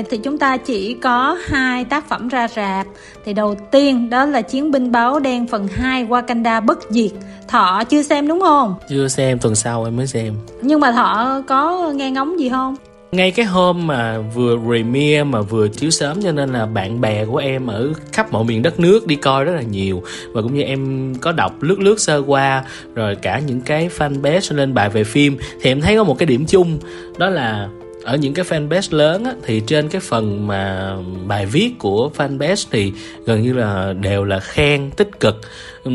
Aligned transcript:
này 0.00 0.08
thì 0.10 0.18
chúng 0.18 0.38
ta 0.38 0.56
chỉ 0.56 0.94
có 0.94 1.36
hai 1.44 1.84
tác 1.84 2.08
phẩm 2.08 2.28
ra 2.28 2.48
rạp. 2.48 2.86
Thì 3.24 3.32
đầu 3.32 3.54
tiên 3.70 4.10
đó 4.10 4.24
là 4.24 4.42
chiến 4.42 4.70
binh 4.70 4.92
báo 4.92 5.20
đen 5.20 5.46
phần 5.46 5.68
2 5.68 6.04
Wakanda 6.04 6.60
bất 6.60 6.78
diệt. 6.90 7.10
Thọ 7.48 7.82
chưa 7.88 8.02
xem 8.02 8.28
đúng 8.28 8.40
không? 8.40 8.74
Chưa 8.88 9.08
xem 9.08 9.38
tuần 9.38 9.54
sau 9.54 9.84
em 9.84 9.96
mới 9.96 10.06
xem. 10.06 10.34
Nhưng 10.62 10.80
mà 10.80 10.92
thọ 10.92 11.42
có 11.46 11.90
nghe 11.94 12.10
ngóng 12.10 12.40
gì 12.40 12.48
không? 12.48 12.76
Ngay 13.12 13.30
cái 13.30 13.46
hôm 13.46 13.86
mà 13.86 14.18
vừa 14.34 14.56
premiere 14.56 15.24
mà 15.24 15.40
vừa 15.40 15.68
chiếu 15.68 15.90
sớm 15.90 16.22
cho 16.22 16.32
nên 16.32 16.52
là 16.52 16.66
bạn 16.66 17.00
bè 17.00 17.24
của 17.24 17.36
em 17.36 17.66
ở 17.66 17.92
khắp 18.12 18.32
mọi 18.32 18.44
miền 18.44 18.62
đất 18.62 18.80
nước 18.80 19.06
đi 19.06 19.16
coi 19.16 19.44
rất 19.44 19.52
là 19.52 19.62
nhiều. 19.62 20.02
Và 20.32 20.42
cũng 20.42 20.54
như 20.54 20.62
em 20.62 21.14
có 21.20 21.32
đọc 21.32 21.62
lướt 21.62 21.80
lướt 21.80 22.00
sơ 22.00 22.22
qua 22.26 22.64
rồi 22.94 23.14
cả 23.14 23.38
những 23.38 23.60
cái 23.60 23.90
fanpage 23.98 24.56
lên 24.56 24.74
bài 24.74 24.90
về 24.90 25.04
phim 25.04 25.36
thì 25.60 25.70
em 25.70 25.80
thấy 25.80 25.96
có 25.96 26.04
một 26.04 26.18
cái 26.18 26.26
điểm 26.26 26.44
chung 26.46 26.78
đó 27.18 27.30
là 27.30 27.68
ở 28.04 28.16
những 28.16 28.34
cái 28.34 28.44
fanpage 28.44 28.96
lớn 28.96 29.24
á, 29.24 29.32
thì 29.42 29.62
trên 29.66 29.88
cái 29.88 30.00
phần 30.00 30.46
mà 30.46 30.94
bài 31.26 31.46
viết 31.46 31.70
của 31.78 32.10
fanpage 32.16 32.66
thì 32.70 32.92
gần 33.26 33.42
như 33.42 33.52
là 33.52 33.92
đều 33.92 34.24
là 34.24 34.40
khen 34.40 34.90
tích 34.90 35.20
cực. 35.20 35.40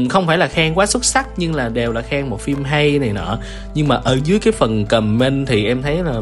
Không 0.09 0.27
phải 0.27 0.37
là 0.37 0.47
khen 0.47 0.73
quá 0.73 0.85
xuất 0.85 1.05
sắc 1.05 1.27
nhưng 1.37 1.55
là 1.55 1.69
đều 1.69 1.91
là 1.91 2.01
khen 2.01 2.27
một 2.27 2.41
phim 2.41 2.63
hay 2.63 2.99
này 2.99 3.13
nọ. 3.13 3.37
Nhưng 3.75 3.87
mà 3.87 3.95
ở 3.95 4.19
dưới 4.23 4.39
cái 4.39 4.53
phần 4.53 4.85
comment 4.85 5.47
thì 5.47 5.65
em 5.65 5.81
thấy 5.81 6.03
là 6.03 6.21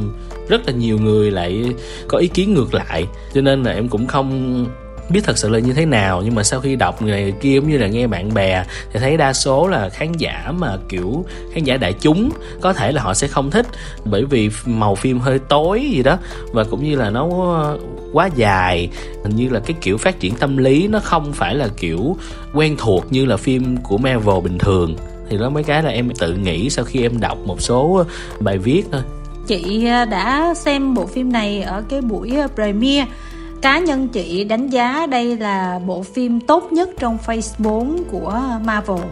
rất 0.49 0.61
là 0.67 0.73
nhiều 0.73 0.97
người 0.99 1.31
lại 1.31 1.63
có 2.07 2.17
ý 2.17 2.27
kiến 2.27 2.53
ngược 2.53 2.73
lại. 2.73 3.05
Cho 3.33 3.41
nên 3.41 3.63
là 3.63 3.71
em 3.71 3.89
cũng 3.89 4.07
không 4.07 4.65
biết 5.09 5.21
thật 5.23 5.37
sự 5.37 5.49
là 5.49 5.59
như 5.59 5.73
thế 5.73 5.85
nào, 5.85 6.21
nhưng 6.25 6.35
mà 6.35 6.43
sau 6.43 6.59
khi 6.59 6.75
đọc 6.75 7.01
người 7.01 7.11
này 7.11 7.23
người 7.23 7.31
kia 7.31 7.59
cũng 7.59 7.69
như 7.69 7.77
là 7.77 7.87
nghe 7.87 8.07
bạn 8.07 8.33
bè 8.33 8.63
thì 8.93 8.99
thấy 8.99 9.17
đa 9.17 9.33
số 9.33 9.67
là 9.67 9.89
khán 9.89 10.11
giả 10.11 10.51
mà 10.57 10.77
kiểu 10.89 11.25
khán 11.53 11.63
giả 11.63 11.77
đại 11.77 11.93
chúng 11.93 12.29
có 12.61 12.73
thể 12.73 12.91
là 12.91 13.01
họ 13.01 13.13
sẽ 13.13 13.27
không 13.27 13.51
thích 13.51 13.65
bởi 14.05 14.25
vì 14.25 14.49
màu 14.65 14.95
phim 14.95 15.19
hơi 15.19 15.39
tối 15.39 15.89
gì 15.91 16.03
đó 16.03 16.17
và 16.51 16.63
cũng 16.63 16.83
như 16.83 16.95
là 16.95 17.09
nó 17.09 17.27
quá 18.13 18.29
dài. 18.35 18.89
Hình 19.23 19.35
như 19.35 19.49
là 19.49 19.59
cái 19.59 19.75
kiểu 19.81 19.97
phát 19.97 20.19
triển 20.19 20.35
tâm 20.35 20.57
lý 20.57 20.87
nó 20.87 20.99
không 20.99 21.33
phải 21.33 21.55
là 21.55 21.67
kiểu 21.77 22.17
quen 22.53 22.75
thuộc 22.77 23.05
như 23.09 23.25
là 23.25 23.37
phim 23.37 23.77
của 23.77 23.97
Marvel 23.97 24.41
bình 24.43 24.57
thường. 24.57 24.95
Thì 25.29 25.37
đó 25.37 25.49
mấy 25.49 25.63
cái 25.63 25.83
là 25.83 25.89
em 25.89 26.09
tự 26.19 26.33
nghĩ 26.33 26.69
sau 26.69 26.85
khi 26.85 27.01
em 27.01 27.19
đọc 27.19 27.37
một 27.45 27.61
số 27.61 28.05
bài 28.39 28.57
viết 28.57 28.83
thôi. 28.91 29.01
Chị 29.47 29.85
à, 29.85 30.05
đã 30.05 30.53
xem 30.53 30.93
bộ 30.93 31.05
phim 31.05 31.31
này 31.31 31.61
ở 31.61 31.83
cái 31.89 32.01
buổi 32.01 32.31
à, 32.37 32.47
premiere 32.55 33.05
cá 33.63 33.79
nhân 33.79 34.07
chị 34.07 34.43
đánh 34.43 34.67
giá 34.67 35.07
đây 35.09 35.37
là 35.37 35.79
bộ 35.85 36.03
phim 36.03 36.39
tốt 36.39 36.71
nhất 36.71 36.89
trong 36.99 37.17
phase 37.17 37.55
4 37.57 38.03
của 38.11 38.41
Marvel. 38.65 39.05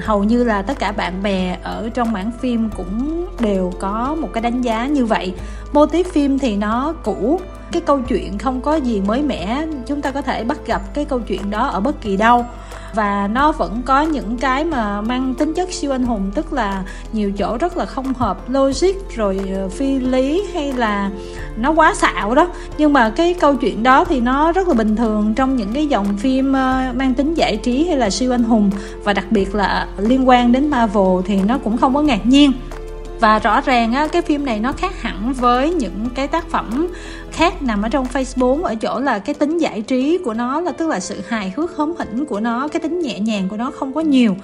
Hầu 0.00 0.24
như 0.24 0.44
là 0.44 0.62
tất 0.62 0.78
cả 0.78 0.92
bạn 0.92 1.22
bè 1.22 1.58
ở 1.62 1.90
trong 1.94 2.12
mảng 2.12 2.30
phim 2.40 2.70
cũng 2.76 3.26
đều 3.40 3.72
có 3.80 4.16
một 4.20 4.28
cái 4.32 4.42
đánh 4.42 4.62
giá 4.62 4.86
như 4.86 5.04
vậy. 5.04 5.34
Mô 5.72 5.86
típ 5.86 6.06
phim 6.06 6.38
thì 6.38 6.56
nó 6.56 6.94
cũ. 7.02 7.40
Cái 7.72 7.82
câu 7.86 8.00
chuyện 8.00 8.38
không 8.38 8.60
có 8.60 8.74
gì 8.74 9.00
mới 9.00 9.22
mẻ. 9.22 9.66
Chúng 9.86 10.02
ta 10.02 10.10
có 10.10 10.22
thể 10.22 10.44
bắt 10.44 10.58
gặp 10.66 10.94
cái 10.94 11.04
câu 11.04 11.20
chuyện 11.20 11.50
đó 11.50 11.66
ở 11.66 11.80
bất 11.80 12.00
kỳ 12.00 12.16
đâu 12.16 12.46
và 12.94 13.28
nó 13.32 13.52
vẫn 13.52 13.82
có 13.84 14.02
những 14.02 14.38
cái 14.38 14.64
mà 14.64 15.00
mang 15.00 15.34
tính 15.34 15.54
chất 15.54 15.72
siêu 15.72 15.92
anh 15.92 16.02
hùng, 16.02 16.30
tức 16.34 16.52
là 16.52 16.82
nhiều 17.12 17.32
chỗ 17.38 17.56
rất 17.60 17.76
là 17.76 17.86
không 17.86 18.14
hợp 18.14 18.50
logic, 18.50 18.94
rồi 19.14 19.40
ờ, 19.54 19.68
phi 19.68 19.98
lý 19.98 20.42
hay 20.54 20.72
là 20.72 21.10
nó 21.56 21.72
quá 21.72 21.94
xạo 21.94 22.34
đó. 22.34 22.48
Nhưng 22.78 22.92
mà 22.92 23.10
cái 23.10 23.34
câu 23.34 23.56
chuyện 23.56 23.82
đó 23.82 24.04
thì 24.04 24.20
nó 24.20 24.52
rất 24.52 24.68
là 24.68 24.74
bình 24.74 24.96
thường 24.96 25.34
trong 25.34 25.56
những 25.56 25.72
cái 25.72 25.86
dòng 25.86 26.16
phim 26.18 26.52
ờ, 26.52 26.92
mang 26.94 27.14
tính 27.14 27.34
giải 27.34 27.56
trí 27.56 27.86
hay 27.86 27.96
là 27.96 28.10
siêu 28.10 28.32
anh 28.34 28.44
hùng. 28.44 28.70
Và 29.04 29.12
đặc 29.12 29.26
biệt 29.30 29.54
là 29.54 29.86
liên 29.98 30.28
quan 30.28 30.52
đến 30.52 30.70
Marvel 30.70 31.20
thì 31.26 31.36
nó 31.46 31.58
cũng 31.58 31.76
không 31.76 31.94
có 31.94 32.02
ngạc 32.02 32.26
nhiên 32.26 32.52
và 33.20 33.38
rõ 33.38 33.60
ràng 33.60 33.92
á, 33.92 34.06
cái 34.06 34.22
phim 34.22 34.44
này 34.44 34.60
nó 34.60 34.72
khác 34.72 35.02
hẳn 35.02 35.32
với 35.32 35.70
những 35.70 36.08
cái 36.14 36.28
tác 36.28 36.48
phẩm 36.50 36.88
khác 37.32 37.62
nằm 37.62 37.82
ở 37.82 37.88
trong 37.88 38.06
Phase 38.06 38.40
4 38.40 38.64
ở 38.64 38.74
chỗ 38.74 39.00
là 39.00 39.18
cái 39.18 39.34
tính 39.34 39.58
giải 39.58 39.82
trí 39.82 40.18
của 40.18 40.34
nó 40.34 40.60
là 40.60 40.72
tức 40.72 40.88
là 40.88 41.00
sự 41.00 41.20
hài 41.28 41.52
hước 41.56 41.76
hóm 41.76 41.92
hỉnh 41.98 42.24
của 42.26 42.40
nó 42.40 42.68
cái 42.68 42.80
tính 42.80 43.00
nhẹ 43.00 43.20
nhàng 43.20 43.48
của 43.48 43.56
nó 43.56 43.70
không 43.70 43.92
có 43.92 44.00
nhiều. 44.00 44.36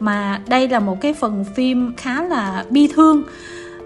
Mà 0.00 0.40
đây 0.48 0.68
là 0.68 0.80
một 0.80 1.00
cái 1.00 1.14
phần 1.14 1.44
phim 1.54 1.94
khá 1.96 2.22
là 2.22 2.64
bi 2.70 2.88
thương. 2.94 3.22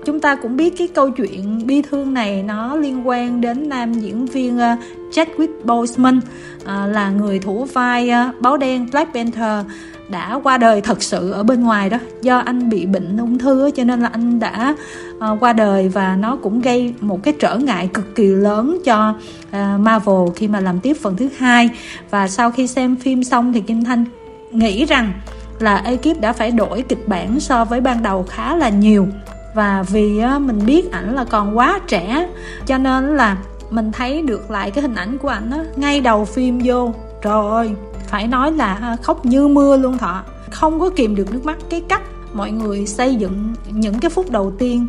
Chúng 0.07 0.21
ta 0.21 0.35
cũng 0.35 0.57
biết 0.57 0.75
cái 0.79 0.89
câu 0.89 1.11
chuyện 1.11 1.67
bi 1.67 1.83
thương 1.83 2.15
này 2.15 2.43
nó 2.43 2.77
liên 2.77 3.09
quan 3.09 3.41
đến 3.41 3.69
nam 3.69 3.93
diễn 3.93 4.27
viên 4.27 4.57
uh, 4.57 4.79
Chadwick 5.13 5.65
Boseman 5.65 6.19
uh, 6.19 6.67
là 6.67 7.11
người 7.11 7.39
thủ 7.39 7.65
vai 7.65 8.11
uh, 8.11 8.41
báo 8.41 8.57
đen 8.57 8.87
Black 8.93 9.15
Panther 9.15 9.65
đã 10.11 10.41
qua 10.43 10.59
đời 10.59 10.81
thật 10.81 11.03
sự 11.03 11.31
ở 11.31 11.43
bên 11.43 11.63
ngoài 11.63 11.91
đó 11.91 11.99
do 12.23 12.39
anh 12.39 12.69
bị 12.69 12.87
bệnh 12.87 13.17
ung 13.17 13.39
thư 13.39 13.71
cho 13.71 13.85
nên 13.85 14.01
là 14.01 14.09
anh 14.13 14.41
đã 14.41 14.75
uh, 15.17 15.41
qua 15.41 15.53
đời 15.53 15.89
và 15.89 16.17
nó 16.17 16.37
cũng 16.37 16.61
gây 16.61 16.95
một 17.01 17.23
cái 17.23 17.35
trở 17.41 17.57
ngại 17.57 17.91
cực 17.95 18.15
kỳ 18.15 18.27
lớn 18.27 18.79
cho 18.85 19.15
uh, 19.49 19.81
Marvel 19.81 20.29
khi 20.37 20.49
mà 20.49 20.61
làm 20.61 20.81
tiếp 20.81 20.97
phần 21.03 21.17
thứ 21.17 21.29
hai. 21.39 21.71
Và 22.11 22.29
sau 22.29 22.51
khi 22.51 22.67
xem 22.67 22.97
phim 22.97 23.25
xong 23.25 23.53
thì 23.53 23.61
Kim 23.61 23.85
Thanh 23.85 24.05
nghĩ 24.51 24.85
rằng 24.85 25.13
là 25.59 25.77
ekip 25.77 26.21
đã 26.21 26.33
phải 26.33 26.51
đổi 26.51 26.83
kịch 26.83 27.09
bản 27.09 27.41
so 27.41 27.65
với 27.65 27.81
ban 27.81 28.03
đầu 28.03 28.27
khá 28.29 28.57
là 28.57 28.69
nhiều. 28.69 29.07
Và 29.55 29.85
vì 29.89 30.23
uh, 30.37 30.43
mình 30.43 30.67
biết 30.67 30.93
ảnh 30.93 31.15
là 31.15 31.25
còn 31.25 31.59
quá 31.59 31.81
trẻ 31.89 32.29
cho 32.67 32.79
nên 32.79 33.17
là 33.17 33.37
mình 33.71 33.93
thấy 33.93 34.23
được 34.23 34.51
lại 34.51 34.71
cái 34.71 34.83
hình 34.83 34.95
ảnh 34.95 35.19
của 35.19 35.29
ảnh 35.29 35.53
ngay 35.77 36.01
đầu 36.01 36.25
phim 36.25 36.61
vô. 36.65 36.95
Trời 37.23 37.51
ơi! 37.51 37.75
Phải 38.11 38.27
nói 38.27 38.53
là 38.53 38.75
à, 38.75 38.97
khóc 39.03 39.27
như 39.27 39.49
mưa 39.49 39.77
luôn 39.77 39.99
thọ. 39.99 40.23
Không 40.51 40.81
có 40.81 40.91
kìm 40.91 41.15
được 41.15 41.33
nước 41.33 41.45
mắt. 41.45 41.59
Cái 41.71 41.81
cách 41.89 42.03
mọi 42.33 42.51
người 42.51 42.87
xây 42.87 43.17
dựng 43.17 43.55
những 43.71 43.99
cái 43.99 44.11
phút 44.11 44.31
đầu 44.31 44.53
tiên 44.59 44.87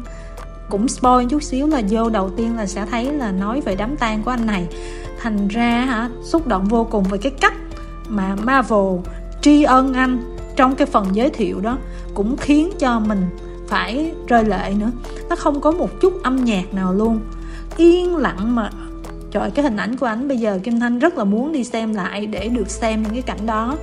cũng 0.69 0.87
spoil 0.87 1.27
chút 1.27 1.43
xíu 1.43 1.67
là 1.67 1.81
vô 1.89 2.09
đầu 2.09 2.29
tiên 2.29 2.57
là 2.57 2.65
sẽ 2.65 2.85
thấy 2.85 3.13
là 3.13 3.31
nói 3.31 3.61
về 3.61 3.75
đám 3.75 3.97
tang 3.97 4.23
của 4.23 4.31
anh 4.31 4.45
này. 4.45 4.67
Thành 5.19 5.47
ra, 5.47 5.85
hả, 5.85 6.09
xúc 6.23 6.47
động 6.47 6.65
vô 6.65 6.83
cùng 6.83 7.03
về 7.03 7.17
cái 7.17 7.31
cách 7.31 7.53
mà 8.07 8.35
Marvel 8.35 8.99
tri 9.41 9.63
ân 9.63 9.93
anh 9.93 10.37
trong 10.55 10.75
cái 10.75 10.87
phần 10.87 11.05
giới 11.13 11.29
thiệu 11.29 11.59
đó, 11.59 11.77
cũng 12.13 12.37
khiến 12.37 12.69
cho 12.79 12.99
mình 12.99 13.25
phải 13.67 14.11
rơi 14.27 14.45
lệ 14.45 14.73
nữa. 14.79 14.91
Nó 15.29 15.35
không 15.35 15.61
có 15.61 15.71
một 15.71 16.01
chút 16.01 16.23
âm 16.23 16.43
nhạc 16.43 16.73
nào 16.73 16.93
luôn. 16.93 17.19
Yên 17.77 18.15
lặng 18.15 18.55
mà 18.55 18.69
trời 19.31 19.51
cái 19.51 19.63
hình 19.63 19.77
ảnh 19.77 19.97
của 19.97 20.05
ảnh 20.05 20.27
bây 20.27 20.37
giờ 20.37 20.59
kim 20.63 20.79
thanh 20.79 20.99
rất 20.99 21.17
là 21.17 21.23
muốn 21.23 21.51
đi 21.51 21.63
xem 21.63 21.93
lại 21.93 22.25
để 22.25 22.47
được 22.47 22.69
xem 22.69 23.03
những 23.03 23.13
cái 23.13 23.21
cảnh 23.21 23.45
đó. 23.45 23.75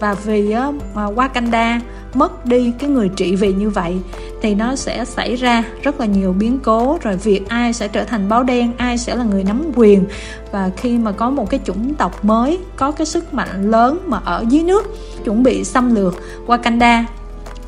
Và 0.00 0.14
vì 0.14 0.50
á, 0.50 0.72
qua 0.94 1.10
Wakanda 1.10 1.80
mất 2.14 2.46
đi 2.46 2.72
cái 2.78 2.90
người 2.90 3.10
trị 3.16 3.36
vì 3.36 3.52
như 3.52 3.70
vậy 3.70 3.96
thì 4.42 4.54
nó 4.54 4.76
sẽ 4.76 5.04
xảy 5.04 5.36
ra 5.36 5.64
rất 5.82 6.00
là 6.00 6.06
nhiều 6.06 6.32
biến 6.32 6.58
cố. 6.62 6.98
Rồi 7.02 7.16
việc 7.16 7.48
ai 7.48 7.72
sẽ 7.72 7.88
trở 7.88 8.04
thành 8.04 8.28
báo 8.28 8.42
đen 8.42 8.72
ai 8.76 8.98
sẽ 8.98 9.14
là 9.14 9.24
người 9.24 9.44
nắm 9.44 9.62
quyền. 9.74 10.04
Và 10.52 10.70
khi 10.76 10.98
mà 10.98 11.12
có 11.12 11.30
một 11.30 11.50
cái 11.50 11.60
chủng 11.64 11.94
tộc 11.94 12.24
mới 12.24 12.58
có 12.76 12.90
cái 12.90 13.06
sức 13.06 13.34
mạnh 13.34 13.70
lớn 13.70 13.98
mà 14.06 14.20
ở 14.24 14.44
dưới 14.48 14.62
nước 14.62 14.96
chuẩn 15.24 15.42
bị 15.42 15.64
xâm 15.64 15.94
lược 15.94 16.14
Wakanda 16.46 17.04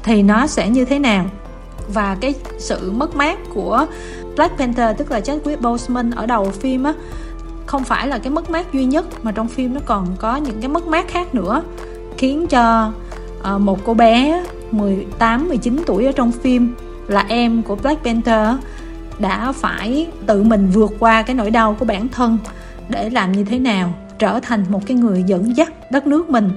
thì 0.02 0.22
nó 0.22 0.46
sẽ 0.46 0.68
như 0.68 0.84
thế 0.84 0.98
nào? 0.98 1.26
Và 1.94 2.16
cái 2.20 2.34
sự 2.58 2.92
mất 2.92 3.16
mát 3.16 3.38
của 3.54 3.86
Black 4.36 4.58
Panther 4.58 4.98
tức 4.98 5.10
là 5.10 5.20
Chadwick 5.20 5.60
Boseman 5.60 6.10
ở 6.10 6.26
đầu 6.26 6.50
phim 6.50 6.84
á 6.84 6.92
không 7.68 7.84
phải 7.84 8.08
là 8.08 8.18
cái 8.18 8.30
mất 8.30 8.50
mát 8.50 8.72
duy 8.72 8.84
nhất 8.84 9.24
mà 9.24 9.32
trong 9.32 9.48
phim 9.48 9.74
nó 9.74 9.80
còn 9.84 10.06
có 10.18 10.36
những 10.36 10.60
cái 10.60 10.68
mất 10.68 10.86
mát 10.86 11.08
khác 11.08 11.34
nữa 11.34 11.62
khiến 12.18 12.46
cho 12.46 12.92
uh, 13.54 13.60
một 13.60 13.78
cô 13.84 13.94
bé 13.94 14.44
18 14.70 15.48
19 15.48 15.82
tuổi 15.86 16.06
ở 16.06 16.12
trong 16.12 16.32
phim 16.32 16.74
là 17.08 17.24
em 17.28 17.62
của 17.62 17.76
Black 17.76 18.04
Panther 18.04 18.48
đã 19.18 19.52
phải 19.52 20.06
tự 20.26 20.42
mình 20.42 20.70
vượt 20.70 20.92
qua 20.98 21.22
cái 21.22 21.36
nỗi 21.36 21.50
đau 21.50 21.76
của 21.78 21.84
bản 21.84 22.08
thân 22.08 22.38
để 22.88 23.10
làm 23.10 23.32
như 23.32 23.44
thế 23.44 23.58
nào 23.58 23.94
trở 24.18 24.40
thành 24.40 24.64
một 24.68 24.86
cái 24.86 24.96
người 24.96 25.22
dẫn 25.22 25.56
dắt 25.56 25.72
đất 25.90 26.06
nước 26.06 26.30
mình 26.30 26.50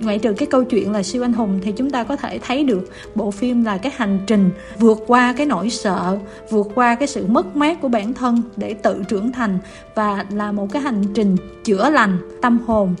ngoại 0.00 0.18
trừ 0.18 0.32
cái 0.32 0.48
câu 0.50 0.64
chuyện 0.64 0.92
là 0.92 1.02
siêu 1.02 1.24
anh 1.24 1.32
hùng 1.32 1.60
thì 1.62 1.72
chúng 1.72 1.90
ta 1.90 2.04
có 2.04 2.16
thể 2.16 2.38
thấy 2.38 2.64
được 2.64 2.90
bộ 3.14 3.30
phim 3.30 3.64
là 3.64 3.78
cái 3.78 3.92
hành 3.96 4.18
trình 4.26 4.50
vượt 4.78 4.98
qua 5.06 5.34
cái 5.36 5.46
nỗi 5.46 5.70
sợ, 5.70 6.18
vượt 6.50 6.66
qua 6.74 6.94
cái 6.94 7.08
sự 7.08 7.26
mất 7.26 7.56
mát 7.56 7.80
của 7.80 7.88
bản 7.88 8.14
thân 8.14 8.42
để 8.56 8.74
tự 8.74 9.02
trưởng 9.08 9.32
thành 9.32 9.58
và 9.94 10.26
là 10.30 10.52
một 10.52 10.72
cái 10.72 10.82
hành 10.82 11.04
trình 11.14 11.36
chữa 11.64 11.90
lành 11.90 12.18
tâm 12.42 12.58
hồn 12.66 12.94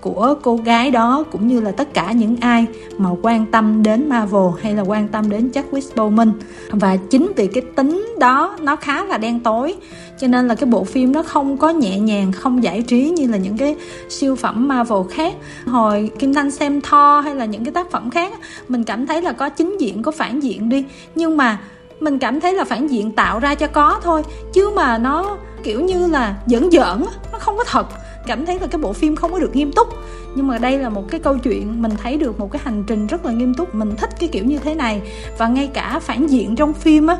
của 0.00 0.34
cô 0.42 0.56
gái 0.56 0.90
đó 0.90 1.24
cũng 1.32 1.48
như 1.48 1.60
là 1.60 1.72
tất 1.72 1.94
cả 1.94 2.12
những 2.12 2.36
ai 2.40 2.66
mà 2.98 3.10
quan 3.22 3.46
tâm 3.46 3.82
đến 3.82 4.08
Marvel 4.08 4.62
hay 4.62 4.74
là 4.74 4.82
quan 4.82 5.08
tâm 5.08 5.30
đến 5.30 5.50
Chadwick 5.54 5.94
Boseman 5.96 6.32
và 6.70 6.96
chính 6.96 7.32
vì 7.36 7.46
cái 7.46 7.62
tính 7.76 8.14
đó, 8.20 8.56
nó 8.60 8.76
khá 8.76 9.04
là 9.04 9.18
đen 9.18 9.40
tối, 9.40 9.76
cho 10.18 10.26
nên 10.26 10.48
là 10.48 10.54
cái 10.54 10.66
bộ 10.66 10.84
phim 10.84 11.12
nó 11.12 11.22
không 11.22 11.56
có 11.56 11.70
nhẹ 11.70 11.98
nhàng, 11.98 12.32
không 12.32 12.62
giải 12.62 12.82
trí 12.82 13.10
như 13.10 13.26
là 13.26 13.36
những 13.36 13.58
cái 13.58 13.76
siêu 14.08 14.36
phẩm 14.36 14.68
Marvel 14.68 14.98
khác. 15.10 15.34
Hồi 15.66 16.10
Kim 16.18 16.34
Thanh 16.34 16.50
xem 16.50 16.80
Thor 16.80 17.24
hay 17.24 17.34
là 17.34 17.44
những 17.44 17.64
cái 17.64 17.72
tác 17.72 17.90
phẩm 17.90 18.10
khác, 18.10 18.32
mình 18.68 18.84
cảm 18.84 19.06
thấy 19.06 19.22
là 19.22 19.32
có 19.32 19.48
chính 19.48 19.76
diện, 19.80 20.02
có 20.02 20.12
phản 20.12 20.40
diện 20.40 20.68
đi. 20.68 20.84
Nhưng 21.14 21.36
mà 21.36 21.58
mình 22.00 22.18
cảm 22.18 22.40
thấy 22.40 22.52
là 22.52 22.64
phản 22.64 22.86
diện 22.86 23.12
tạo 23.12 23.38
ra 23.38 23.54
cho 23.54 23.66
có 23.66 24.00
thôi, 24.02 24.22
chứ 24.52 24.70
mà 24.76 24.98
nó 24.98 25.36
kiểu 25.62 25.80
như 25.80 26.06
là 26.06 26.34
giỡn 26.46 26.70
giỡn, 26.70 27.04
nó 27.32 27.38
không 27.38 27.56
có 27.56 27.64
thật 27.64 27.86
cảm 28.26 28.46
thấy 28.46 28.58
là 28.60 28.66
cái 28.66 28.80
bộ 28.80 28.92
phim 28.92 29.16
không 29.16 29.32
có 29.32 29.38
được 29.38 29.56
nghiêm 29.56 29.72
túc. 29.72 29.88
Nhưng 30.34 30.46
mà 30.46 30.58
đây 30.58 30.78
là 30.78 30.88
một 30.88 31.10
cái 31.10 31.20
câu 31.20 31.38
chuyện 31.38 31.82
mình 31.82 31.92
thấy 32.02 32.16
được 32.16 32.40
một 32.40 32.52
cái 32.52 32.62
hành 32.64 32.84
trình 32.86 33.06
rất 33.06 33.24
là 33.24 33.32
nghiêm 33.32 33.54
túc. 33.54 33.74
Mình 33.74 33.96
thích 33.96 34.10
cái 34.20 34.28
kiểu 34.28 34.44
như 34.44 34.58
thế 34.58 34.74
này. 34.74 35.02
Và 35.38 35.48
ngay 35.48 35.66
cả 35.66 36.00
phản 36.02 36.26
diện 36.26 36.56
trong 36.56 36.72
phim 36.72 37.06
á 37.06 37.18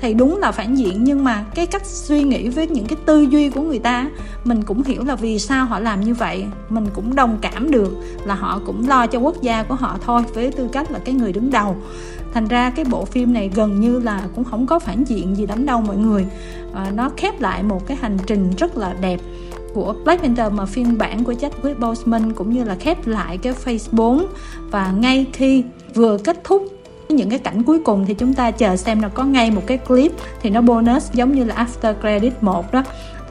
thì 0.00 0.14
đúng 0.14 0.38
là 0.38 0.52
phản 0.52 0.74
diện. 0.74 1.04
Nhưng 1.04 1.24
mà 1.24 1.44
cái 1.54 1.66
cách 1.66 1.86
suy 1.86 2.22
nghĩ 2.22 2.48
với 2.48 2.66
những 2.66 2.86
cái 2.86 2.96
tư 3.04 3.22
duy 3.22 3.50
của 3.50 3.60
người 3.60 3.78
ta 3.78 4.10
mình 4.44 4.62
cũng 4.62 4.82
hiểu 4.82 5.04
là 5.04 5.14
vì 5.14 5.38
sao 5.38 5.66
họ 5.66 5.78
làm 5.78 6.00
như 6.00 6.14
vậy. 6.14 6.44
Mình 6.68 6.86
cũng 6.94 7.14
đồng 7.14 7.38
cảm 7.40 7.70
được 7.70 7.92
là 8.24 8.34
họ 8.34 8.60
cũng 8.66 8.88
lo 8.88 9.06
cho 9.06 9.18
quốc 9.18 9.42
gia 9.42 9.62
của 9.62 9.74
họ 9.74 9.98
thôi 10.06 10.22
với 10.34 10.52
tư 10.52 10.68
cách 10.72 10.90
là 10.90 10.98
cái 10.98 11.14
người 11.14 11.32
đứng 11.32 11.50
đầu. 11.50 11.76
Thành 12.34 12.48
ra 12.48 12.70
cái 12.70 12.84
bộ 12.84 13.04
phim 13.04 13.32
này 13.32 13.50
gần 13.54 13.80
như 13.80 14.00
là 14.00 14.22
cũng 14.34 14.44
không 14.44 14.66
có 14.66 14.78
phản 14.78 15.04
diện 15.04 15.36
gì 15.36 15.46
lắm 15.46 15.66
đâu 15.66 15.80
mọi 15.80 15.96
người. 15.96 16.26
À, 16.74 16.90
nó 16.94 17.10
khép 17.16 17.40
lại 17.40 17.62
một 17.62 17.86
cái 17.86 17.96
hành 18.00 18.16
trình 18.26 18.50
rất 18.58 18.76
là 18.76 18.94
đẹp 19.00 19.20
của 19.74 19.94
Black 20.04 20.22
Panther 20.22 20.52
mà 20.52 20.66
phiên 20.66 20.98
bản 20.98 21.24
của 21.24 21.32
Chadwick 21.32 21.80
Boseman 21.80 22.32
cũng 22.32 22.52
như 22.52 22.64
là 22.64 22.74
khép 22.74 23.06
lại 23.06 23.38
cái 23.38 23.52
Phase 23.52 23.88
4 23.92 24.26
và 24.70 24.92
ngay 24.92 25.26
khi 25.32 25.64
vừa 25.94 26.18
kết 26.18 26.44
thúc 26.44 26.78
những 27.08 27.30
cái 27.30 27.38
cảnh 27.38 27.62
cuối 27.62 27.80
cùng 27.84 28.06
thì 28.06 28.14
chúng 28.14 28.34
ta 28.34 28.50
chờ 28.50 28.76
xem 28.76 29.02
là 29.02 29.08
có 29.08 29.24
ngay 29.24 29.50
một 29.50 29.62
cái 29.66 29.78
clip 29.78 30.12
thì 30.42 30.50
nó 30.50 30.60
bonus 30.60 31.12
giống 31.12 31.32
như 31.32 31.44
là 31.44 31.66
after 31.66 31.94
credit 32.00 32.32
1 32.40 32.72
đó. 32.72 32.84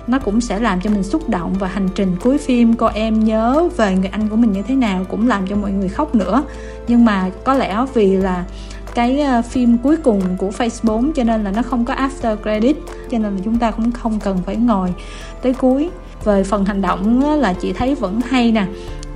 Nó 0.07 0.19
cũng 0.19 0.41
sẽ 0.41 0.59
làm 0.59 0.81
cho 0.81 0.89
mình 0.89 1.03
xúc 1.03 1.29
động 1.29 1.53
và 1.59 1.67
hành 1.67 1.89
trình 1.95 2.15
cuối 2.23 2.37
phim 2.37 2.73
cô 2.73 2.85
em 2.85 3.23
nhớ 3.23 3.69
về 3.77 3.95
người 3.95 4.09
anh 4.11 4.29
của 4.29 4.35
mình 4.35 4.51
như 4.51 4.61
thế 4.61 4.75
nào 4.75 5.05
cũng 5.09 5.27
làm 5.27 5.47
cho 5.47 5.55
mọi 5.55 5.71
người 5.71 5.89
khóc 5.89 6.15
nữa. 6.15 6.43
Nhưng 6.87 7.05
mà 7.05 7.29
có 7.43 7.53
lẽ 7.53 7.85
vì 7.93 8.15
là 8.15 8.45
cái 8.95 9.19
ờ, 9.21 9.41
phim 9.41 9.77
cuối 9.77 9.97
cùng 9.97 10.21
của 10.37 10.51
Phase 10.51 10.79
4 10.83 11.13
cho 11.13 11.23
nên 11.23 11.43
là 11.43 11.51
nó 11.51 11.61
không 11.61 11.85
có 11.85 11.93
after 11.93 12.35
credit, 12.37 12.77
cho 13.11 13.17
nên 13.17 13.35
là 13.35 13.41
chúng 13.45 13.57
ta 13.57 13.71
cũng 13.71 13.91
không 13.91 14.19
cần 14.19 14.37
phải 14.45 14.55
ngồi 14.55 14.93
tới 15.41 15.53
cuối 15.53 15.89
về 16.27 16.43
phần 16.43 16.65
hành 16.65 16.81
động 16.81 17.23
là 17.39 17.53
chị 17.53 17.73
thấy 17.73 17.95
vẫn 17.95 18.21
hay 18.29 18.51
nè. 18.51 18.65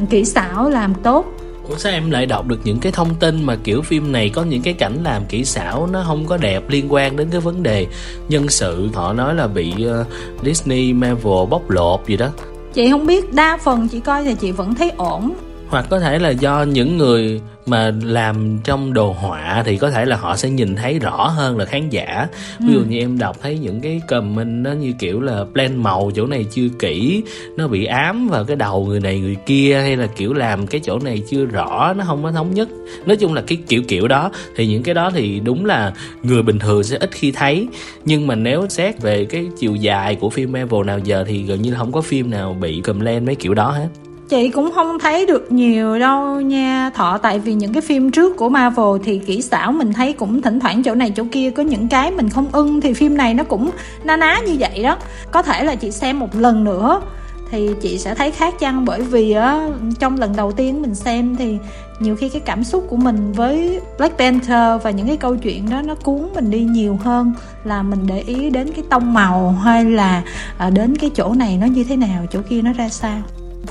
Kỹ 0.10 0.26
xảo 0.26 0.70
làm 0.70 0.94
tốt. 1.04 1.26
Ủa 1.70 1.78
sao 1.78 1.92
em 1.92 2.12
lại 2.12 2.26
đọc 2.26 2.48
được 2.48 2.60
những 2.64 2.80
cái 2.80 2.92
thông 2.92 3.16
tin 3.16 3.44
mà 3.44 3.56
kiểu 3.64 3.82
phim 3.82 4.12
này 4.12 4.30
có 4.30 4.44
những 4.44 4.62
cái 4.62 4.74
cảnh 4.74 5.04
làm 5.04 5.26
kỹ 5.26 5.46
xảo 5.46 5.88
nó 5.88 6.04
không 6.08 6.26
có 6.26 6.38
đẹp 6.38 6.70
liên 6.70 6.94
quan 6.94 7.16
đến 7.16 7.28
cái 7.32 7.42
vấn 7.42 7.64
đề 7.64 7.88
nhân 8.30 8.50
sự? 8.50 8.90
Họ 8.94 9.14
nói 9.14 9.36
là 9.36 9.48
bị 9.48 9.74
uh, 10.02 10.08
Disney 10.46 10.94
Marvel 10.94 11.48
bóc 11.50 11.70
lột 11.70 12.00
gì 12.08 12.18
đó. 12.18 12.30
Chị 12.74 12.90
không 12.92 13.06
biết 13.06 13.34
đa 13.34 13.58
phần 13.64 13.88
chị 13.88 14.00
coi 14.00 14.24
thì 14.24 14.36
chị 14.36 14.52
vẫn 14.52 14.76
thấy 14.76 14.92
ổn 14.98 15.34
hoặc 15.72 15.86
có 15.90 16.00
thể 16.00 16.20
là 16.20 16.30
do 16.30 16.64
những 16.64 16.98
người 16.98 17.42
mà 17.66 17.92
làm 18.04 18.58
trong 18.64 18.94
đồ 18.94 19.12
họa 19.12 19.64
thì 19.66 19.78
có 19.78 19.92
thể 19.92 20.06
là 20.06 20.16
họ 20.16 20.36
sẽ 20.36 20.50
nhìn 20.50 20.76
thấy 20.76 21.00
rõ 21.00 21.28
hơn 21.28 21.58
là 21.58 21.66
khán 21.66 21.90
giả. 21.90 22.28
Ví 22.60 22.74
dụ 22.74 22.80
ừ. 22.80 22.86
như 22.90 23.00
em 23.00 23.18
đọc 23.18 23.38
thấy 23.42 23.58
những 23.58 23.82
cái 23.82 24.02
comment 24.08 24.64
nó 24.64 24.72
như 24.72 24.94
kiểu 25.00 25.22
là 25.22 25.46
blend 25.54 25.76
màu 25.76 26.12
chỗ 26.16 26.28
này 26.28 26.46
chưa 26.52 26.68
kỹ 26.80 27.24
nó 27.58 27.68
bị 27.68 27.86
ám 27.86 28.28
vào 28.28 28.44
cái 28.44 28.56
đầu 28.56 28.86
người 28.86 29.00
này 29.00 29.20
người 29.20 29.36
kia 29.46 29.80
hay 29.82 29.98
là 29.98 30.08
kiểu 30.08 30.34
làm 30.34 30.68
cái 30.68 30.82
chỗ 30.84 31.00
này 31.00 31.24
chưa 31.30 31.46
rõ 31.46 31.94
nó 31.94 32.04
không 32.08 32.24
có 32.24 32.32
thống 32.32 32.54
nhất. 32.54 32.70
Nói 33.06 33.18
chung 33.18 33.34
là 33.34 33.42
cái 33.42 33.58
kiểu 33.68 33.82
kiểu 33.88 34.08
đó 34.08 34.32
thì 34.56 34.68
những 34.68 34.84
cái 34.84 34.96
đó 34.96 35.12
thì 35.14 35.40
đúng 35.40 35.66
là 35.66 35.94
người 36.24 36.44
bình 36.44 36.60
thường 36.60 36.84
sẽ 36.84 36.98
ít 36.98 37.10
khi 37.12 37.32
thấy. 37.32 37.68
Nhưng 38.06 38.28
mà 38.28 38.36
nếu 38.36 38.66
xét 38.70 39.02
về 39.02 39.26
cái 39.26 39.48
chiều 39.60 39.76
dài 39.76 40.16
của 40.16 40.30
phim 40.30 40.52
Marvel 40.52 40.86
nào 40.86 41.00
giờ 41.00 41.24
thì 41.28 41.44
gần 41.44 41.62
như 41.62 41.72
là 41.72 41.78
không 41.78 41.92
có 41.92 42.02
phim 42.02 42.32
nào 42.32 42.58
bị 42.62 42.82
cầm 42.84 43.00
lên 43.00 43.26
mấy 43.26 43.36
kiểu 43.36 43.54
đó 43.54 43.72
hết 43.72 43.88
chị 44.32 44.50
cũng 44.50 44.72
không 44.72 45.00
thấy 45.00 45.26
được 45.26 45.52
nhiều 45.52 46.00
đâu 46.00 46.42
nha. 46.42 46.90
Thọ 46.94 47.18
tại 47.18 47.40
vì 47.40 47.54
những 47.54 47.74
cái 47.74 47.82
phim 47.82 48.12
trước 48.12 48.38
của 48.38 48.50
marvel 48.50 48.86
thì 49.04 49.20
kỹ 49.20 49.42
xảo 49.42 49.72
mình 49.72 49.94
thấy 49.94 50.14
cũng 50.14 50.42
thỉnh 50.42 50.60
thoảng 50.60 50.84
chỗ 50.84 50.96
này 50.96 51.12
chỗ 51.16 51.24
kia 51.32 51.52
có 51.52 51.64
những 51.64 51.88
cái 51.88 52.12
mình 52.12 52.30
không 52.30 52.48
ưng 52.52 52.82
thì 52.82 52.94
phim 52.94 53.18
này 53.18 53.34
nó 53.34 53.44
cũng 53.44 53.70
na 54.04 54.18
ná 54.18 54.40
như 54.48 54.56
vậy 54.60 54.84
đó. 54.84 54.98
Có 55.32 55.42
thể 55.42 55.64
là 55.64 55.76
chị 55.76 55.92
xem 55.92 56.20
một 56.20 56.36
lần 56.36 56.64
nữa 56.64 57.02
thì 57.50 57.70
chị 57.82 57.98
sẽ 57.98 58.16
thấy 58.16 58.32
khác 58.32 58.60
chăng? 58.60 58.86
Bởi 58.86 59.02
vì 59.02 59.32
á 59.32 59.70
trong 60.00 60.20
lần 60.20 60.36
đầu 60.36 60.52
tiên 60.52 60.82
mình 60.82 60.96
xem 60.96 61.36
thì 61.36 61.58
nhiều 62.00 62.16
khi 62.16 62.30
cái 62.30 62.42
cảm 62.46 62.64
xúc 62.64 62.86
của 62.90 62.98
mình 62.98 63.32
với 63.32 63.80
Black 63.98 64.18
Panther 64.18 64.82
và 64.84 64.92
những 64.92 65.08
cái 65.08 65.18
câu 65.18 65.36
chuyện 65.36 65.70
đó 65.70 65.82
nó 65.82 65.96
cuốn 65.96 66.22
mình 66.36 66.52
đi 66.52 66.64
nhiều 66.64 67.00
hơn 67.04 67.34
là 67.64 67.84
mình 67.84 68.08
để 68.08 68.20
ý 68.20 68.50
đến 68.50 68.72
cái 68.76 68.86
tông 68.90 69.14
màu 69.14 69.52
hay 69.52 69.86
là 69.86 70.24
à, 70.58 70.70
đến 70.70 70.96
cái 70.96 71.10
chỗ 71.16 71.34
này 71.34 71.58
nó 71.62 71.68
như 71.68 71.84
thế 71.84 71.96
nào 71.96 72.26
chỗ 72.32 72.40
kia 72.50 72.62
nó 72.62 72.74
ra 72.74 72.90
sao 72.90 73.22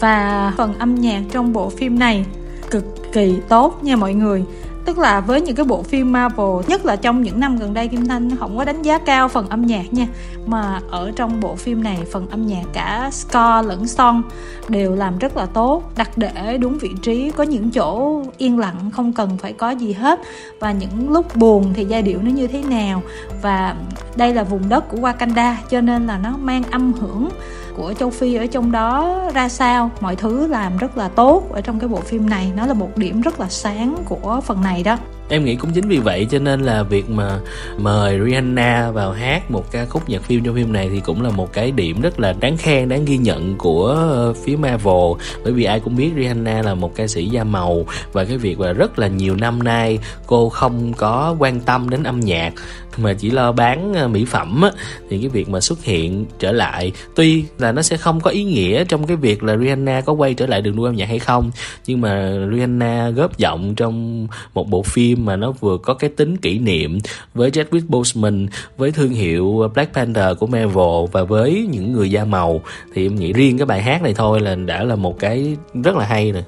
và 0.00 0.52
phần 0.56 0.78
âm 0.78 0.94
nhạc 0.94 1.22
trong 1.32 1.52
bộ 1.52 1.68
phim 1.68 1.98
này. 1.98 2.24
Cực 2.70 2.84
kỳ 3.12 3.38
tốt 3.48 3.84
nha 3.84 3.96
mọi 3.96 4.14
người. 4.14 4.44
Tức 4.84 4.98
là 4.98 5.20
với 5.20 5.40
những 5.40 5.56
cái 5.56 5.66
bộ 5.66 5.82
phim 5.82 6.12
Marvel, 6.12 6.46
nhất 6.66 6.84
là 6.84 6.96
trong 6.96 7.22
những 7.22 7.40
năm 7.40 7.58
gần 7.58 7.74
đây, 7.74 7.88
Kim 7.88 8.06
Thanh 8.06 8.36
không 8.36 8.58
có 8.58 8.64
đánh 8.64 8.82
giá 8.82 8.98
cao 8.98 9.28
phần 9.28 9.48
âm 9.48 9.66
nhạc 9.66 9.92
nha, 9.92 10.06
mà 10.46 10.80
ở 10.90 11.12
trong 11.16 11.40
bộ 11.40 11.54
phim 11.54 11.82
này 11.82 11.98
phần 12.12 12.26
âm 12.30 12.46
nhạc 12.46 12.62
cả 12.72 13.10
score 13.12 13.68
lẫn 13.68 13.86
song 13.86 14.22
đều 14.68 14.94
làm 14.94 15.18
rất 15.18 15.36
là 15.36 15.46
tốt 15.46 15.82
đặt 15.96 16.18
để 16.18 16.58
đúng 16.60 16.78
vị 16.78 16.90
trí, 17.02 17.30
có 17.30 17.44
những 17.44 17.70
chỗ 17.70 18.22
yên 18.36 18.58
lặng, 18.58 18.90
không 18.92 19.12
cần 19.12 19.38
phải 19.38 19.52
có 19.52 19.70
gì 19.70 19.92
hết. 19.92 20.20
Và 20.60 20.72
những 20.72 21.10
lúc 21.10 21.36
buồn 21.36 21.72
thì 21.74 21.84
giai 21.84 22.02
điệu 22.02 22.18
nó 22.22 22.30
như 22.30 22.46
thế 22.46 22.62
nào? 22.62 23.02
Và 23.42 23.76
đây 24.16 24.34
là 24.34 24.42
vùng 24.42 24.68
đất 24.68 24.88
của 24.88 24.98
Wakanda, 24.98 25.54
cho 25.70 25.80
nên 25.80 26.06
là 26.06 26.18
nó 26.18 26.36
mang 26.36 26.62
âm 26.70 26.92
hưởng 26.92 27.28
của 27.76 27.94
châu 27.98 28.10
Phi 28.10 28.34
ở 28.34 28.46
trong 28.46 28.72
đó 28.72 29.20
ra 29.34 29.48
sao. 29.48 29.90
Mọi 30.00 30.16
thứ 30.16 30.46
làm 30.46 30.76
rất 30.76 30.96
là 30.96 31.08
tốt 31.08 31.42
ở 31.52 31.60
trong 31.60 31.78
cái 31.78 31.88
bộ 31.88 32.00
phim 32.00 32.30
này. 32.30 32.52
Nó 32.56 32.66
là 32.66 32.74
một 32.74 32.96
điểm 32.96 33.20
rất 33.20 33.40
là 33.40 33.48
sáng 33.48 33.96
của 34.04 34.40
phần 34.44 34.62
này 34.62 34.82
đó 34.82 34.96
em 35.30 35.44
nghĩ 35.44 35.56
cũng 35.56 35.70
chính 35.72 35.88
vì 35.88 35.98
vậy 35.98 36.26
cho 36.30 36.38
nên 36.38 36.60
là 36.60 36.82
việc 36.82 37.10
mà 37.10 37.38
mời 37.78 38.20
Rihanna 38.24 38.90
vào 38.90 39.12
hát 39.12 39.50
một 39.50 39.72
ca 39.72 39.84
khúc 39.84 40.08
nhạc 40.08 40.22
phim 40.22 40.44
trong 40.44 40.54
phim 40.54 40.72
này 40.72 40.88
thì 40.92 41.00
cũng 41.00 41.22
là 41.22 41.30
một 41.30 41.52
cái 41.52 41.70
điểm 41.70 42.00
rất 42.00 42.20
là 42.20 42.32
đáng 42.40 42.56
khen 42.56 42.88
đáng 42.88 43.04
ghi 43.04 43.16
nhận 43.16 43.56
của 43.58 44.34
phía 44.44 44.56
Marvel. 44.56 45.12
Bởi 45.44 45.52
vì 45.52 45.64
ai 45.64 45.80
cũng 45.80 45.96
biết 45.96 46.10
Rihanna 46.16 46.62
là 46.62 46.74
một 46.74 46.94
ca 46.96 47.06
sĩ 47.06 47.26
da 47.26 47.44
màu 47.44 47.84
và 48.12 48.24
cái 48.24 48.38
việc 48.38 48.60
là 48.60 48.72
rất 48.72 48.98
là 48.98 49.08
nhiều 49.08 49.36
năm 49.36 49.62
nay 49.62 49.98
cô 50.26 50.48
không 50.48 50.92
có 50.92 51.36
quan 51.38 51.60
tâm 51.60 51.90
đến 51.90 52.02
âm 52.02 52.20
nhạc 52.20 52.52
mà 52.96 53.14
chỉ 53.14 53.30
lo 53.30 53.52
bán 53.52 53.94
ờ, 53.94 54.08
mỹ 54.08 54.24
phẩm 54.24 54.62
á, 54.62 54.70
thì 55.10 55.18
cái 55.18 55.28
việc 55.28 55.48
mà 55.48 55.60
xuất 55.60 55.84
hiện 55.84 56.26
trở 56.38 56.52
lại 56.52 56.92
tuy 57.16 57.44
là 57.58 57.72
nó 57.72 57.82
sẽ 57.82 57.96
không 57.96 58.20
có 58.20 58.30
ý 58.30 58.44
nghĩa 58.44 58.84
trong 58.84 59.06
cái 59.06 59.16
việc 59.16 59.42
là 59.42 59.56
Rihanna 59.56 60.00
có 60.00 60.12
quay 60.12 60.34
trở 60.34 60.46
lại 60.46 60.62
đường 60.62 60.76
đua 60.76 60.84
âm 60.84 60.96
nhạc 60.96 61.08
hay 61.08 61.18
không 61.18 61.50
nhưng 61.86 62.00
mà 62.00 62.32
Rihanna 62.52 63.10
góp 63.10 63.38
giọng 63.38 63.74
trong 63.74 64.26
một 64.54 64.70
bộ 64.70 64.82
phim 64.82 65.19
mà 65.26 65.36
nó 65.36 65.52
vừa 65.52 65.78
có 65.78 65.94
cái 65.94 66.10
tính 66.10 66.36
kỷ 66.36 66.58
niệm 66.58 66.98
với 67.34 67.50
Chadwick 67.50 67.88
Boseman, 67.88 68.46
với 68.76 68.92
thương 68.92 69.10
hiệu 69.10 69.70
Black 69.74 69.94
Panther 69.94 70.38
của 70.38 70.46
Marvel 70.46 71.06
và 71.12 71.24
với 71.24 71.68
những 71.70 71.92
người 71.92 72.10
da 72.10 72.24
màu. 72.24 72.60
Thì 72.94 73.06
em 73.06 73.16
nghĩ 73.16 73.32
riêng 73.32 73.58
cái 73.58 73.66
bài 73.66 73.82
hát 73.82 74.02
này 74.02 74.14
thôi 74.14 74.40
là 74.40 74.54
đã 74.54 74.84
là 74.84 74.96
một 74.96 75.18
cái 75.18 75.56
rất 75.84 75.96
là 75.96 76.04
hay 76.04 76.32
rồi 76.32 76.44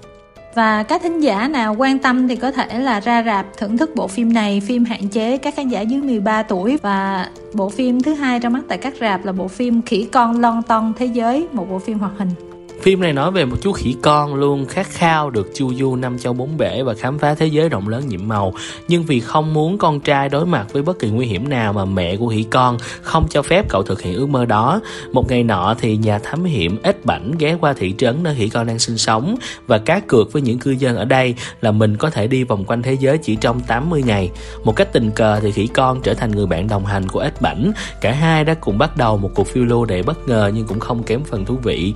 và 0.54 0.82
các 0.82 1.02
thính 1.02 1.20
giả 1.20 1.48
nào 1.48 1.74
quan 1.78 1.98
tâm 1.98 2.28
thì 2.28 2.36
có 2.36 2.50
thể 2.52 2.78
là 2.78 3.00
ra 3.00 3.22
rạp 3.22 3.46
thưởng 3.58 3.78
thức 3.78 3.90
bộ 3.96 4.08
phim 4.08 4.32
này. 4.32 4.62
Phim 4.66 4.84
hạn 4.84 5.08
chế 5.08 5.38
các 5.38 5.54
khán 5.56 5.68
giả 5.68 5.80
dưới 5.80 6.00
13 6.00 6.42
tuổi. 6.42 6.78
Và 6.82 7.28
bộ 7.54 7.68
phim 7.68 8.02
thứ 8.02 8.14
hai 8.14 8.38
ra 8.38 8.48
mắt 8.48 8.62
tại 8.68 8.78
các 8.78 8.94
rạp 9.00 9.24
là 9.24 9.32
bộ 9.32 9.48
phim 9.48 9.82
khỉ 9.82 10.08
con 10.12 10.40
lon 10.40 10.62
ton 10.62 10.92
thế 10.98 11.06
giới, 11.06 11.48
một 11.52 11.66
bộ 11.70 11.78
phim 11.78 11.98
hoạt 11.98 12.12
hình. 12.18 12.51
Phim 12.82 13.00
này 13.00 13.12
nói 13.12 13.30
về 13.30 13.44
một 13.44 13.56
chú 13.62 13.72
khỉ 13.72 13.96
con 14.02 14.34
luôn 14.34 14.66
khát 14.66 14.86
khao 14.90 15.30
được 15.30 15.50
chu 15.54 15.74
du 15.74 15.96
năm 15.96 16.18
châu 16.18 16.32
bốn 16.32 16.56
bể 16.56 16.82
và 16.82 16.94
khám 16.94 17.18
phá 17.18 17.34
thế 17.34 17.46
giới 17.46 17.68
rộng 17.68 17.88
lớn 17.88 18.08
nhiệm 18.08 18.28
màu. 18.28 18.54
Nhưng 18.88 19.02
vì 19.02 19.20
không 19.20 19.54
muốn 19.54 19.78
con 19.78 20.00
trai 20.00 20.28
đối 20.28 20.46
mặt 20.46 20.66
với 20.72 20.82
bất 20.82 20.98
kỳ 20.98 21.10
nguy 21.10 21.26
hiểm 21.26 21.48
nào 21.48 21.72
mà 21.72 21.84
mẹ 21.84 22.16
của 22.16 22.28
khỉ 22.28 22.42
con 22.50 22.78
không 23.02 23.26
cho 23.30 23.42
phép 23.42 23.68
cậu 23.68 23.82
thực 23.82 24.02
hiện 24.02 24.14
ước 24.14 24.28
mơ 24.28 24.44
đó. 24.44 24.80
Một 25.12 25.28
ngày 25.28 25.42
nọ 25.42 25.74
thì 25.80 25.96
nhà 25.96 26.18
thám 26.18 26.44
hiểm 26.44 26.78
ếch 26.82 27.04
bảnh 27.04 27.32
ghé 27.38 27.56
qua 27.60 27.72
thị 27.72 27.94
trấn 27.98 28.22
nơi 28.22 28.34
khỉ 28.34 28.48
con 28.48 28.66
đang 28.66 28.78
sinh 28.78 28.98
sống 28.98 29.36
và 29.66 29.78
cá 29.78 30.00
cược 30.00 30.32
với 30.32 30.42
những 30.42 30.58
cư 30.58 30.70
dân 30.70 30.96
ở 30.96 31.04
đây 31.04 31.34
là 31.60 31.70
mình 31.70 31.96
có 31.96 32.10
thể 32.10 32.26
đi 32.26 32.44
vòng 32.44 32.64
quanh 32.64 32.82
thế 32.82 32.92
giới 32.92 33.18
chỉ 33.18 33.36
trong 33.36 33.60
80 33.60 34.02
ngày. 34.06 34.30
Một 34.64 34.76
cách 34.76 34.92
tình 34.92 35.10
cờ 35.10 35.40
thì 35.40 35.52
khỉ 35.52 35.66
con 35.66 36.00
trở 36.02 36.14
thành 36.14 36.30
người 36.30 36.46
bạn 36.46 36.68
đồng 36.68 36.86
hành 36.86 37.08
của 37.08 37.20
ếch 37.20 37.40
bảnh. 37.40 37.72
Cả 38.00 38.12
hai 38.12 38.44
đã 38.44 38.54
cùng 38.54 38.78
bắt 38.78 38.96
đầu 38.96 39.16
một 39.16 39.30
cuộc 39.34 39.46
phiêu 39.46 39.64
lưu 39.64 39.84
đầy 39.84 40.02
bất 40.02 40.28
ngờ 40.28 40.50
nhưng 40.54 40.66
cũng 40.66 40.80
không 40.80 41.02
kém 41.02 41.24
phần 41.24 41.44
thú 41.44 41.56
vị 41.62 41.94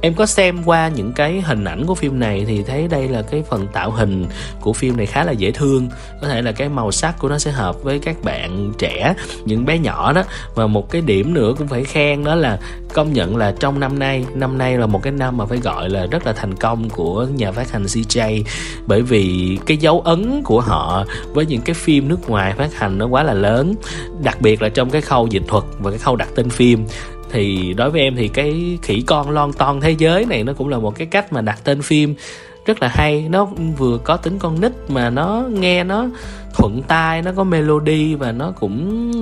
em 0.00 0.14
có 0.14 0.25
có 0.26 0.30
xem 0.30 0.62
qua 0.64 0.88
những 0.88 1.12
cái 1.12 1.40
hình 1.40 1.64
ảnh 1.64 1.86
của 1.86 1.94
phim 1.94 2.20
này 2.20 2.44
thì 2.48 2.62
thấy 2.62 2.88
đây 2.88 3.08
là 3.08 3.22
cái 3.22 3.42
phần 3.50 3.66
tạo 3.72 3.90
hình 3.90 4.26
của 4.60 4.72
phim 4.72 4.96
này 4.96 5.06
khá 5.06 5.24
là 5.24 5.32
dễ 5.32 5.50
thương. 5.50 5.88
Có 6.20 6.28
thể 6.28 6.42
là 6.42 6.52
cái 6.52 6.68
màu 6.68 6.92
sắc 6.92 7.18
của 7.18 7.28
nó 7.28 7.38
sẽ 7.38 7.50
hợp 7.50 7.82
với 7.82 7.98
các 7.98 8.22
bạn 8.22 8.72
trẻ, 8.78 9.14
những 9.44 9.64
bé 9.64 9.78
nhỏ 9.78 10.12
đó. 10.12 10.22
Và 10.54 10.66
một 10.66 10.90
cái 10.90 11.02
điểm 11.02 11.34
nữa 11.34 11.54
cũng 11.58 11.68
phải 11.68 11.84
khen 11.84 12.24
đó 12.24 12.34
là 12.34 12.58
công 12.94 13.12
nhận 13.12 13.36
là 13.36 13.54
trong 13.60 13.80
năm 13.80 13.98
nay 13.98 14.24
năm 14.34 14.58
nay 14.58 14.78
là 14.78 14.86
một 14.86 15.02
cái 15.02 15.12
năm 15.12 15.36
mà 15.36 15.46
phải 15.46 15.58
gọi 15.58 15.90
là 15.90 16.06
rất 16.06 16.26
là 16.26 16.32
thành 16.32 16.54
công 16.54 16.90
của 16.90 17.26
nhà 17.34 17.52
phát 17.52 17.70
hành 17.70 17.84
CJ 17.84 18.42
bởi 18.86 19.02
vì 19.02 19.58
cái 19.66 19.76
dấu 19.76 20.00
ấn 20.00 20.42
của 20.44 20.60
họ 20.60 21.04
với 21.32 21.46
những 21.46 21.62
cái 21.62 21.74
phim 21.74 22.08
nước 22.08 22.30
ngoài 22.30 22.52
phát 22.56 22.74
hành 22.74 22.98
nó 22.98 23.06
quá 23.06 23.22
là 23.22 23.34
lớn, 23.34 23.74
đặc 24.22 24.40
biệt 24.40 24.62
là 24.62 24.68
trong 24.68 24.90
cái 24.90 25.00
khâu 25.00 25.26
dịch 25.26 25.44
thuật 25.48 25.64
và 25.78 25.90
cái 25.90 25.98
khâu 25.98 26.16
đặt 26.16 26.28
tên 26.34 26.50
phim 26.50 26.84
thì 27.30 27.74
đối 27.74 27.90
với 27.90 28.00
em 28.00 28.16
thì 28.16 28.28
cái 28.28 28.78
khỉ 28.82 29.02
con 29.06 29.30
lon 29.30 29.52
ton 29.52 29.80
thế 29.80 29.90
giới 29.98 30.24
này 30.24 30.44
nó 30.44 30.52
cũng 30.52 30.68
là 30.68 30.78
một 30.78 30.94
cái 30.98 31.06
cách 31.06 31.32
mà 31.32 31.40
đặt 31.40 31.58
tên 31.64 31.82
phim 31.82 32.14
rất 32.66 32.82
là 32.82 32.88
hay. 32.88 33.26
Nó 33.30 33.44
vừa 33.78 33.98
có 33.98 34.16
tính 34.16 34.38
con 34.38 34.60
nít 34.60 34.72
mà 34.88 35.10
nó 35.10 35.44
nghe 35.50 35.84
nó 35.84 36.06
thuận 36.54 36.82
tai, 36.82 37.22
nó 37.22 37.32
có 37.36 37.44
melody 37.44 38.14
và 38.14 38.32
nó 38.32 38.52
cũng 38.60 39.12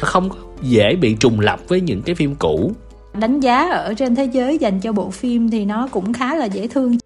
không 0.00 0.28
dễ 0.62 0.96
bị 0.96 1.16
trùng 1.20 1.40
lập 1.40 1.60
với 1.68 1.80
những 1.80 2.02
cái 2.02 2.14
phim 2.14 2.34
cũ. 2.34 2.72
Đánh 3.14 3.40
giá 3.40 3.70
ở 3.70 3.94
trên 3.94 4.14
thế 4.14 4.24
giới 4.24 4.58
dành 4.58 4.80
cho 4.80 4.92
bộ 4.92 5.10
phim 5.10 5.50
thì 5.50 5.64
nó 5.64 5.88
cũng 5.90 6.12
khá 6.12 6.34
là 6.34 6.44
dễ 6.44 6.68
thương. 6.68 6.96